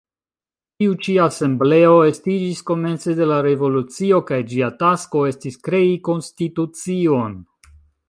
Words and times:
Tiu 0.83 0.95
ĉi 1.07 1.13
asembleo 1.25 1.91
estiĝis 2.13 2.63
komence 2.71 3.15
de 3.21 3.29
la 3.33 3.39
revolucio 3.49 4.25
kaj 4.33 4.43
ĝia 4.55 4.73
tasko 4.83 5.25
estis 5.35 5.63
krei 5.69 5.97
konstitucion. 6.11 7.43